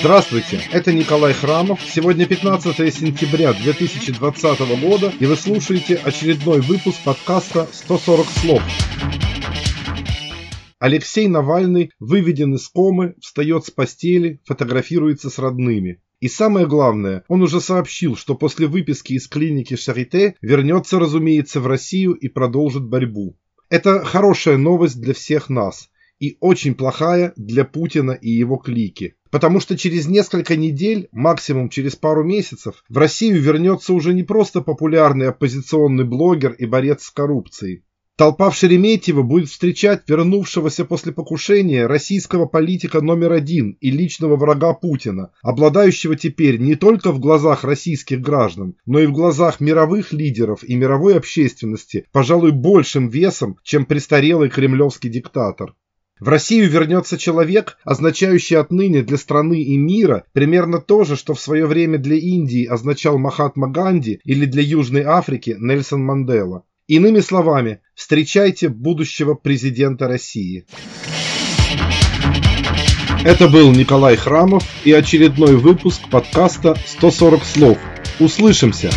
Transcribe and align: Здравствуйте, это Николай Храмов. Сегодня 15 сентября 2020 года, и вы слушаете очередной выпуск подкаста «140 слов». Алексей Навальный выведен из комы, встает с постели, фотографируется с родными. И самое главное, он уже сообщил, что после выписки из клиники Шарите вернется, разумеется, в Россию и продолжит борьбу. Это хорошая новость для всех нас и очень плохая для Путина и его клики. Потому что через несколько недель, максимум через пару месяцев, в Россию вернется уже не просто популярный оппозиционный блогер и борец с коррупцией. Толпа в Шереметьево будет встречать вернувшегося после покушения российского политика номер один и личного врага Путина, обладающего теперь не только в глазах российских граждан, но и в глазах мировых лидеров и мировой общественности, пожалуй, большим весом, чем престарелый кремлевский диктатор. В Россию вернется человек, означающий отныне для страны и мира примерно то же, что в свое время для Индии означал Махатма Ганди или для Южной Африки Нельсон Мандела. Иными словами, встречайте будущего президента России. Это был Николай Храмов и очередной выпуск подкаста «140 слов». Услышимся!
Здравствуйте, 0.00 0.60
это 0.70 0.92
Николай 0.92 1.32
Храмов. 1.32 1.80
Сегодня 1.82 2.24
15 2.24 2.94
сентября 2.94 3.52
2020 3.52 4.80
года, 4.80 5.12
и 5.18 5.26
вы 5.26 5.34
слушаете 5.34 5.96
очередной 5.96 6.60
выпуск 6.60 6.98
подкаста 7.04 7.68
«140 7.72 8.24
слов». 8.40 8.62
Алексей 10.78 11.26
Навальный 11.26 11.90
выведен 11.98 12.54
из 12.54 12.68
комы, 12.68 13.16
встает 13.20 13.64
с 13.66 13.72
постели, 13.72 14.40
фотографируется 14.44 15.30
с 15.30 15.38
родными. 15.40 16.00
И 16.20 16.28
самое 16.28 16.68
главное, 16.68 17.24
он 17.26 17.42
уже 17.42 17.60
сообщил, 17.60 18.14
что 18.14 18.36
после 18.36 18.68
выписки 18.68 19.14
из 19.14 19.26
клиники 19.26 19.74
Шарите 19.74 20.36
вернется, 20.40 21.00
разумеется, 21.00 21.60
в 21.60 21.66
Россию 21.66 22.12
и 22.12 22.28
продолжит 22.28 22.84
борьбу. 22.84 23.36
Это 23.68 24.04
хорошая 24.04 24.58
новость 24.58 25.00
для 25.00 25.12
всех 25.12 25.48
нас 25.48 25.90
и 26.20 26.36
очень 26.40 26.74
плохая 26.74 27.32
для 27.36 27.64
Путина 27.64 28.12
и 28.12 28.30
его 28.30 28.56
клики. 28.56 29.14
Потому 29.30 29.60
что 29.60 29.76
через 29.76 30.06
несколько 30.06 30.56
недель, 30.56 31.08
максимум 31.12 31.68
через 31.68 31.96
пару 31.96 32.24
месяцев, 32.24 32.82
в 32.88 32.96
Россию 32.96 33.40
вернется 33.42 33.92
уже 33.92 34.14
не 34.14 34.22
просто 34.22 34.62
популярный 34.62 35.28
оппозиционный 35.28 36.04
блогер 36.04 36.52
и 36.52 36.64
борец 36.66 37.04
с 37.04 37.10
коррупцией. 37.10 37.84
Толпа 38.18 38.50
в 38.50 38.56
Шереметьево 38.56 39.22
будет 39.22 39.48
встречать 39.48 40.02
вернувшегося 40.08 40.84
после 40.84 41.12
покушения 41.12 41.86
российского 41.86 42.46
политика 42.46 43.00
номер 43.00 43.32
один 43.32 43.76
и 43.80 43.92
личного 43.92 44.34
врага 44.34 44.74
Путина, 44.74 45.30
обладающего 45.40 46.16
теперь 46.16 46.58
не 46.58 46.74
только 46.74 47.12
в 47.12 47.20
глазах 47.20 47.62
российских 47.62 48.20
граждан, 48.20 48.74
но 48.86 48.98
и 48.98 49.06
в 49.06 49.12
глазах 49.12 49.60
мировых 49.60 50.12
лидеров 50.12 50.64
и 50.64 50.74
мировой 50.74 51.16
общественности, 51.16 52.06
пожалуй, 52.10 52.50
большим 52.50 53.08
весом, 53.08 53.56
чем 53.62 53.86
престарелый 53.86 54.48
кремлевский 54.50 55.10
диктатор. 55.10 55.76
В 56.20 56.28
Россию 56.28 56.68
вернется 56.68 57.16
человек, 57.16 57.78
означающий 57.84 58.56
отныне 58.56 59.02
для 59.02 59.16
страны 59.16 59.62
и 59.62 59.76
мира 59.76 60.24
примерно 60.32 60.80
то 60.80 61.04
же, 61.04 61.16
что 61.16 61.34
в 61.34 61.40
свое 61.40 61.66
время 61.66 61.98
для 61.98 62.16
Индии 62.16 62.66
означал 62.66 63.18
Махатма 63.18 63.68
Ганди 63.68 64.20
или 64.24 64.44
для 64.44 64.62
Южной 64.62 65.02
Африки 65.02 65.56
Нельсон 65.58 66.04
Мандела. 66.04 66.64
Иными 66.88 67.20
словами, 67.20 67.80
встречайте 67.94 68.68
будущего 68.68 69.34
президента 69.34 70.08
России. 70.08 70.64
Это 73.24 73.48
был 73.48 73.72
Николай 73.72 74.16
Храмов 74.16 74.64
и 74.84 74.92
очередной 74.92 75.56
выпуск 75.56 76.00
подкаста 76.10 76.76
«140 77.00 77.44
слов». 77.44 77.78
Услышимся! 78.20 78.90